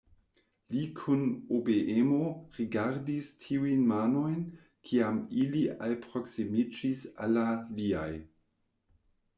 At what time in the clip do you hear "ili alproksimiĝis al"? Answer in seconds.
5.45-7.37